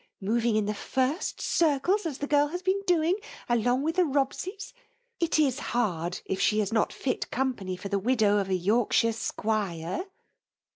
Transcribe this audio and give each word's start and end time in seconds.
Moving 0.19 0.55
in 0.55 0.65
the 0.65 0.73
first 0.73 1.39
circles, 1.41 2.07
a& 2.07 2.11
the 2.17 2.25
girl 2.25 2.47
has 2.47 2.63
been 2.63 2.81
doing 2.87 3.17
along 3.47 3.83
with 3.83 3.97
the 3.97 4.03
Bob« 4.05 4.33
sejs, 4.33 4.73
it 5.19 5.37
is 5.37 5.59
hard 5.59 6.21
if 6.25 6.41
she 6.41 6.59
is 6.59 6.73
not 6.73 6.91
fit 6.91 7.29
company 7.29 7.77
for 7.77 7.89
the 7.89 7.99
widow 7.99 8.39
of 8.39 8.49
a 8.49 8.55
Yorkshire 8.55 9.13
'squire. 9.13 10.07